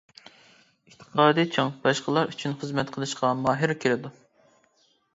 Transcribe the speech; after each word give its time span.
ئېتىقادى 0.91 1.45
چىڭ، 1.57 1.69
باشقىلار 1.85 2.33
ئۈچۈن 2.33 2.57
خىزمەت 2.65 2.93
قىلىشقا 2.99 3.33
ماھىر 3.45 3.79
كېلىدۇ. 3.85 4.17